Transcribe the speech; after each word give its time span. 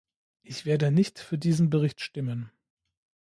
Ich 0.41 0.65
werde 0.65 0.89
nicht 0.89 1.19
für 1.19 1.37
diesen 1.37 1.69
Bericht 1.69 2.01
stimmen. 2.01 2.49